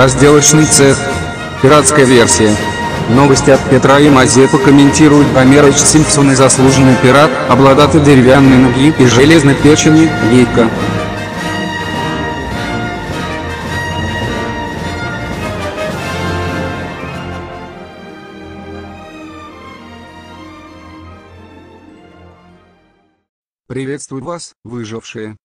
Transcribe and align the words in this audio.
Разделочный 0.00 0.64
цех. 0.64 0.96
Пиратская 1.60 2.06
версия. 2.06 2.56
Новости 3.10 3.50
от 3.50 3.60
Петра 3.68 4.00
и 4.00 4.08
Мазепа 4.08 4.56
комментирует 4.56 5.30
Гомерыч 5.34 5.76
Симпсон 5.76 6.30
и 6.30 6.34
заслуженный 6.34 6.96
пират, 7.02 7.30
обладатель 7.50 8.02
деревянной 8.02 8.56
ноги 8.56 8.94
и 8.98 9.04
железной 9.04 9.54
печени, 9.56 10.10
Гейка. 10.30 10.70
Приветствую 23.68 24.24
вас, 24.24 24.54
выжившие. 24.64 25.36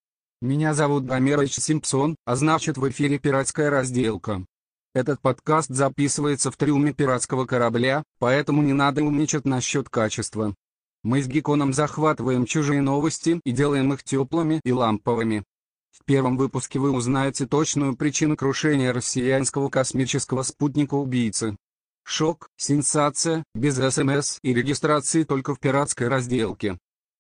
Меня 0.45 0.75
зовут 0.75 1.05
Гомерыч 1.05 1.55
Симпсон, 1.55 2.17
а 2.23 2.35
значит 2.35 2.77
в 2.77 2.87
эфире 2.87 3.17
пиратская 3.17 3.71
разделка. 3.71 4.45
Этот 4.93 5.19
подкаст 5.19 5.71
записывается 5.71 6.51
в 6.51 6.55
трюме 6.55 6.93
пиратского 6.93 7.47
корабля, 7.47 8.03
поэтому 8.19 8.61
не 8.61 8.73
надо 8.73 9.03
умничать 9.03 9.45
насчет 9.45 9.89
качества. 9.89 10.53
Мы 11.01 11.23
с 11.23 11.27
Геконом 11.27 11.73
захватываем 11.73 12.45
чужие 12.45 12.83
новости 12.83 13.41
и 13.43 13.51
делаем 13.51 13.91
их 13.93 14.03
теплыми 14.03 14.61
и 14.63 14.71
ламповыми. 14.71 15.43
В 15.89 16.05
первом 16.05 16.37
выпуске 16.37 16.77
вы 16.77 16.91
узнаете 16.91 17.47
точную 17.47 17.95
причину 17.95 18.37
крушения 18.37 18.93
россиянского 18.93 19.69
космического 19.69 20.43
спутника-убийцы. 20.43 21.57
Шок, 22.03 22.49
сенсация, 22.55 23.43
без 23.55 23.77
СМС 23.77 24.37
и 24.43 24.53
регистрации 24.53 25.23
только 25.23 25.55
в 25.55 25.59
пиратской 25.59 26.07
разделке. 26.07 26.77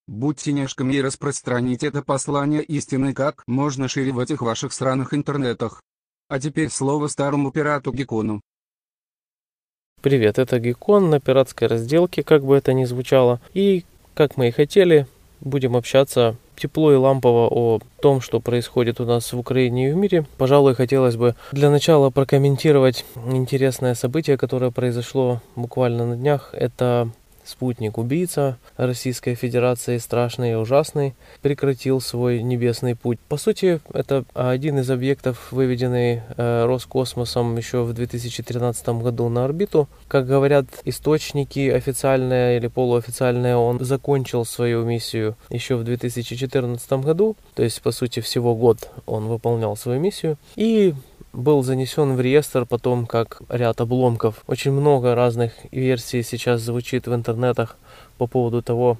Будьте 0.07 0.53
нежками 0.53 0.93
и 0.93 1.01
распространите 1.01 1.87
это 1.87 2.03
послание 2.03 2.61
истины 2.61 3.13
как 3.13 3.43
можно 3.47 3.87
шире 3.87 4.11
в 4.11 4.19
этих 4.19 4.41
ваших 4.41 4.71
сраных 4.71 5.15
интернетах. 5.15 5.81
А 6.29 6.39
теперь 6.39 6.69
слово 6.69 7.07
старому 7.07 7.51
пирату 7.51 7.91
Гекону. 7.91 8.41
Привет, 10.01 10.37
это 10.37 10.59
Гекон 10.59 11.09
на 11.09 11.19
пиратской 11.19 11.67
разделке, 11.67 12.21
как 12.21 12.43
бы 12.45 12.55
это 12.55 12.73
ни 12.73 12.85
звучало. 12.85 13.41
И, 13.55 13.83
как 14.13 14.37
мы 14.37 14.49
и 14.49 14.51
хотели, 14.51 15.07
будем 15.41 15.75
общаться 15.75 16.35
тепло 16.55 16.93
и 16.93 16.95
лампово 16.95 17.47
о 17.49 17.79
том, 17.99 18.21
что 18.21 18.39
происходит 18.39 19.01
у 19.01 19.05
нас 19.05 19.33
в 19.33 19.39
Украине 19.39 19.89
и 19.89 19.91
в 19.91 19.95
мире. 19.95 20.27
Пожалуй, 20.37 20.75
хотелось 20.75 21.15
бы 21.15 21.35
для 21.51 21.71
начала 21.71 22.11
прокомментировать 22.11 23.05
интересное 23.25 23.95
событие, 23.95 24.37
которое 24.37 24.69
произошло 24.69 25.41
буквально 25.55 26.05
на 26.05 26.15
днях. 26.15 26.51
Это 26.53 27.09
спутник-убийца 27.45 28.57
Российской 28.77 29.35
Федерации, 29.35 29.97
страшный 29.97 30.51
и 30.51 30.55
ужасный, 30.55 31.15
прекратил 31.41 32.01
свой 32.01 32.41
небесный 32.41 32.95
путь. 32.95 33.19
По 33.29 33.37
сути, 33.37 33.79
это 33.93 34.25
один 34.33 34.79
из 34.79 34.89
объектов, 34.89 35.51
выведенный 35.51 36.21
э, 36.37 36.65
Роскосмосом 36.65 37.55
еще 37.57 37.83
в 37.83 37.93
2013 37.93 38.87
году 38.89 39.29
на 39.29 39.45
орбиту. 39.45 39.87
Как 40.07 40.27
говорят 40.27 40.65
источники 40.83 41.69
официальные 41.69 42.57
или 42.57 42.67
полуофициальные, 42.67 43.55
он 43.55 43.79
закончил 43.79 44.45
свою 44.45 44.83
миссию 44.85 45.37
еще 45.49 45.75
в 45.75 45.83
2014 45.83 46.91
году, 46.93 47.35
то 47.53 47.63
есть, 47.63 47.81
по 47.81 47.91
сути, 47.91 48.19
всего 48.19 48.55
год 48.55 48.89
он 49.05 49.27
выполнял 49.27 49.77
свою 49.77 49.99
миссию. 49.99 50.37
И 50.55 50.93
был 51.35 51.63
занесен 51.63 52.15
в 52.15 52.21
реестр 52.21 52.65
потом 52.65 53.05
как 53.05 53.41
ряд 53.49 53.81
обломков. 53.81 54.43
Очень 54.47 54.71
много 54.71 55.15
разных 55.15 55.53
версий 55.71 56.23
сейчас 56.23 56.61
звучит 56.61 57.07
в 57.07 57.13
интернетах 57.13 57.77
по 58.17 58.27
поводу 58.27 58.61
того, 58.61 58.97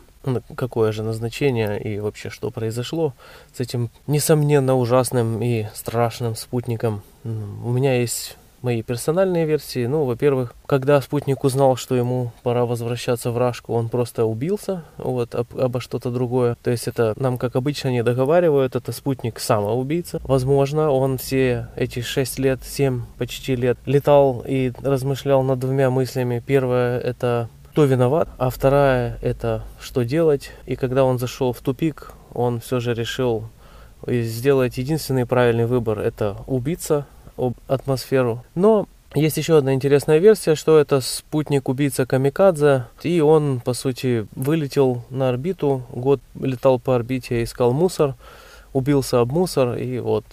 какое 0.56 0.92
же 0.92 1.04
назначение 1.04 1.82
и 1.82 2.00
вообще 2.00 2.30
что 2.30 2.52
произошло 2.52 3.14
с 3.56 3.60
этим 3.60 3.90
несомненно 4.08 4.76
ужасным 4.76 5.42
и 5.42 5.68
страшным 5.74 6.36
спутником. 6.36 7.02
У 7.24 7.72
меня 7.72 8.00
есть 8.00 8.38
мои 8.62 8.82
персональные 8.82 9.46
версии. 9.46 9.86
Ну, 9.86 10.06
во-первых, 10.06 10.54
когда 10.66 11.00
спутник 11.02 11.44
узнал, 11.44 11.76
что 11.76 11.96
ему 11.96 12.32
пора 12.44 12.66
возвращаться 12.66 13.32
в 13.32 13.38
Рашку, 13.38 13.74
он 13.74 13.90
просто 13.90 14.26
убился, 14.26 14.84
вот, 14.98 15.36
об, 15.36 15.58
обо 15.58 15.80
что-то 15.80 16.12
другое. 16.12 16.58
То 16.64 16.72
есть 16.72 16.88
это 16.88 17.14
нам, 17.18 17.38
как 17.38 17.56
обычно, 17.56 17.90
не 17.90 18.04
договаривают, 18.04 18.76
это 18.76 18.92
спутник 18.92 19.40
самоубийца. 19.40 20.20
Возможно, 20.24 20.92
он 20.92 21.18
все 21.18 21.68
эти 21.76 22.02
6 22.02 22.40
лет, 22.40 22.60
7 22.64 23.04
почти 23.18 23.56
лет 23.56 23.78
летал 23.86 24.44
и 24.48 24.72
размышлял 24.82 25.44
над 25.44 25.60
двумя 25.60 25.90
мыслями. 25.90 26.44
Первое— 26.46 27.00
это 27.02 27.50
кто 27.72 27.84
виноват, 27.84 28.30
а 28.38 28.50
вторая— 28.50 29.20
это 29.22 29.64
что 29.82 30.04
делать. 30.04 30.52
И 30.66 30.76
когда 30.76 31.04
он 31.04 31.20
зашел 31.20 31.52
в 31.52 31.60
тупик, 31.60 32.14
он 32.34 32.62
все 32.62 32.80
же 32.80 32.94
решил 32.94 33.50
сделать 34.08 34.78
единственный 34.78 35.26
правильный 35.26 35.66
выбор— 35.66 36.00
это 36.02 36.38
убиться, 36.48 37.06
об 37.38 37.54
атмосферу. 37.68 38.44
Но 38.56 38.88
есть 39.14 39.38
еще 39.38 39.58
одна 39.58 39.74
интересная 39.74 40.18
версия, 40.18 40.56
что 40.56 40.78
это 40.78 41.00
спутник-убийца 41.00 42.06
Камикадзе, 42.06 42.88
и 43.04 43.22
он, 43.22 43.62
по 43.62 43.74
сути, 43.74 44.28
вылетел 44.36 45.04
на 45.10 45.30
орбиту, 45.30 45.84
год 45.92 46.20
летал 46.40 46.80
по 46.80 46.96
орбите, 46.96 47.42
искал 47.42 47.72
мусор, 47.72 48.16
убился 48.74 49.22
об 49.22 49.32
мусор, 49.32 49.78
и 49.78 50.00
вот, 50.00 50.26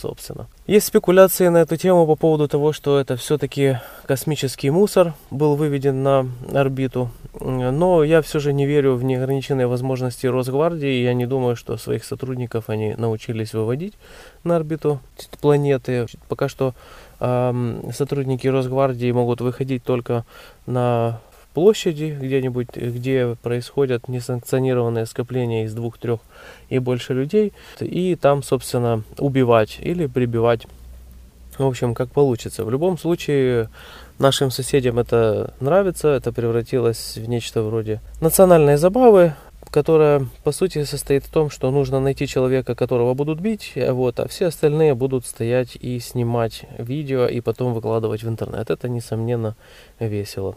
собственно. 0.00 0.46
Есть 0.66 0.86
спекуляции 0.86 1.48
на 1.48 1.58
эту 1.58 1.76
тему 1.76 2.06
по 2.06 2.16
поводу 2.16 2.48
того, 2.48 2.72
что 2.72 2.98
это 2.98 3.16
все-таки 3.16 3.78
космический 4.06 4.70
мусор 4.70 5.14
был 5.30 5.56
выведен 5.56 6.02
на 6.02 6.26
орбиту, 6.52 7.10
но 7.38 8.02
я 8.02 8.22
все 8.22 8.40
же 8.40 8.52
не 8.52 8.66
верю 8.66 8.94
в 8.94 9.04
неограниченные 9.04 9.66
возможности 9.66 10.26
Росгвардии, 10.26 11.02
я 11.02 11.14
не 11.14 11.26
думаю, 11.26 11.56
что 11.56 11.76
своих 11.76 12.04
сотрудников 12.04 12.64
они 12.68 12.94
научились 12.94 13.52
выводить 13.52 13.94
на 14.44 14.56
орбиту 14.56 15.00
планеты. 15.40 16.06
Пока 16.28 16.48
что 16.48 16.74
э, 17.20 17.90
сотрудники 17.92 18.46
Росгвардии 18.46 19.12
могут 19.12 19.40
выходить 19.40 19.84
только 19.84 20.24
на 20.66 21.20
площади 21.54 22.16
где-нибудь, 22.20 22.68
где 22.76 23.36
происходят 23.42 24.08
несанкционированные 24.08 25.06
скопления 25.06 25.64
из 25.64 25.74
двух, 25.74 25.98
трех 25.98 26.20
и 26.68 26.78
больше 26.78 27.14
людей, 27.14 27.52
и 27.80 28.14
там, 28.16 28.42
собственно, 28.42 29.02
убивать 29.18 29.78
или 29.80 30.06
прибивать. 30.06 30.66
В 31.58 31.66
общем, 31.66 31.94
как 31.94 32.10
получится. 32.10 32.64
В 32.64 32.70
любом 32.70 32.96
случае, 32.96 33.68
нашим 34.18 34.50
соседям 34.50 34.98
это 34.98 35.52
нравится, 35.60 36.08
это 36.08 36.32
превратилось 36.32 37.16
в 37.16 37.28
нечто 37.28 37.62
вроде 37.62 38.00
национальной 38.20 38.76
забавы, 38.76 39.34
которая 39.70 40.26
по 40.42 40.52
сути 40.52 40.84
состоит 40.84 41.24
в 41.24 41.30
том, 41.30 41.50
что 41.50 41.70
нужно 41.70 42.00
найти 42.00 42.26
человека, 42.26 42.74
которого 42.74 43.14
будут 43.14 43.40
бить, 43.40 43.72
вот, 43.76 44.20
а 44.20 44.28
все 44.28 44.46
остальные 44.46 44.94
будут 44.94 45.26
стоять 45.26 45.76
и 45.76 45.98
снимать 46.00 46.64
видео 46.78 47.26
и 47.26 47.40
потом 47.40 47.74
выкладывать 47.74 48.22
в 48.22 48.28
интернет. 48.28 48.70
Это, 48.70 48.88
несомненно, 48.88 49.54
весело. 49.98 50.56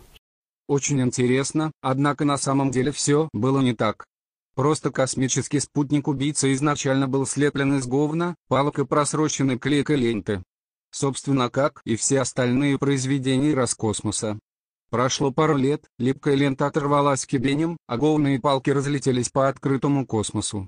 Очень 0.68 1.01
интересно, 1.01 1.72
однако 1.81 2.25
на 2.25 2.38
самом 2.38 2.72
деле 2.72 2.91
все 2.91 3.29
было 3.34 3.62
не 3.62 3.74
так. 3.74 4.06
Просто 4.56 4.91
космический 4.91 5.59
спутник-убийца 5.59 6.53
изначально 6.53 7.07
был 7.07 7.25
слеплен 7.25 7.78
из 7.78 7.88
говна, 7.88 8.35
палок 8.47 8.79
и 8.79 8.85
просроченной 8.85 9.57
клейкой 9.57 9.97
ленты. 9.97 10.44
Собственно 10.91 11.50
как 11.50 11.81
и 11.85 11.96
все 11.96 12.22
остальные 12.22 12.78
произведения 12.78 13.53
Роскосмоса. 13.56 14.40
Прошло 14.91 15.31
пару 15.31 15.57
лет, 15.57 15.85
липкая 15.97 16.35
лента 16.35 16.68
оторвалась 16.68 17.25
кибенем, 17.25 17.78
а 17.88 17.97
говные 17.97 18.40
палки 18.40 18.69
разлетелись 18.69 19.29
по 19.29 19.50
открытому 19.50 20.06
космосу. 20.06 20.68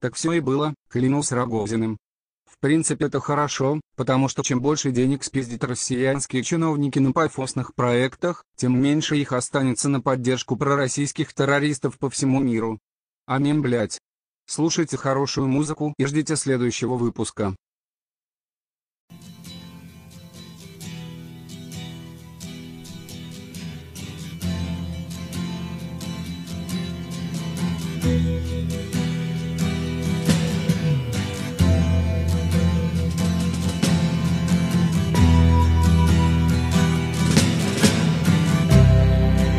Так 0.00 0.14
все 0.14 0.32
и 0.32 0.40
было, 0.40 0.74
клянусь 0.88 1.30
Рогозиным. 1.30 1.98
В 2.58 2.62
принципе 2.62 3.04
это 3.04 3.20
хорошо, 3.20 3.80
потому 3.96 4.28
что 4.28 4.42
чем 4.42 4.62
больше 4.62 4.90
денег 4.90 5.24
спиздят 5.24 5.62
россиянские 5.64 6.42
чиновники 6.42 6.98
на 6.98 7.12
пафосных 7.12 7.74
проектах, 7.74 8.44
тем 8.56 8.80
меньше 8.80 9.16
их 9.18 9.32
останется 9.32 9.90
на 9.90 10.00
поддержку 10.00 10.56
пророссийских 10.56 11.34
террористов 11.34 11.98
по 11.98 12.08
всему 12.08 12.40
миру. 12.40 12.78
Аминь 13.26 13.60
блять. 13.60 13.98
Слушайте 14.46 14.96
хорошую 14.96 15.48
музыку 15.48 15.92
и 15.98 16.06
ждите 16.06 16.34
следующего 16.36 16.94
выпуска. 16.94 17.54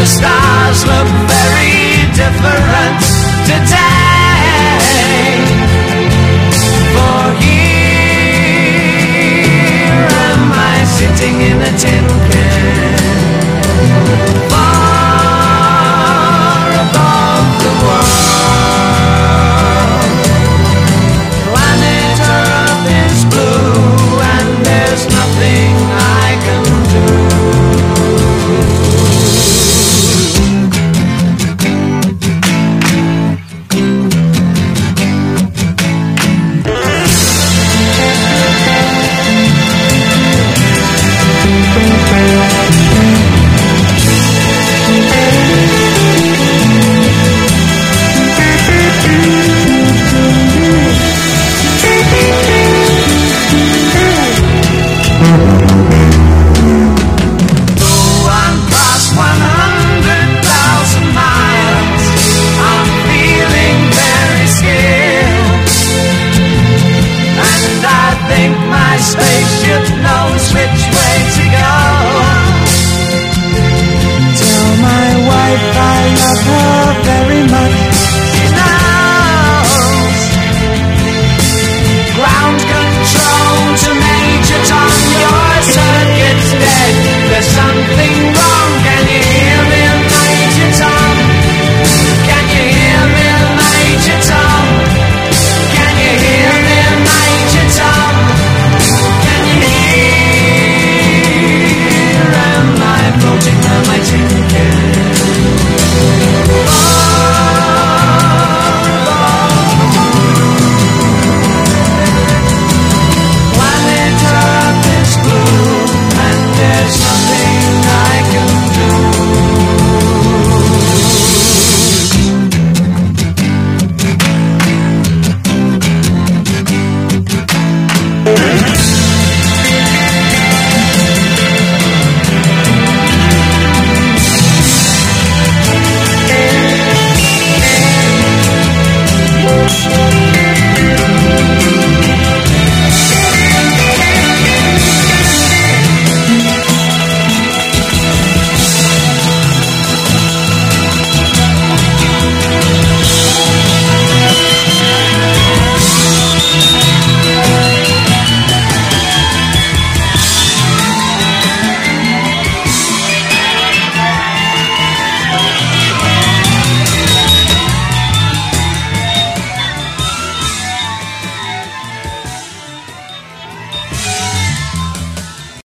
the 0.00 0.06
stars 0.06 0.86
look 0.86 1.08
very 1.28 2.08
different 2.16 3.00
today. 3.44 3.89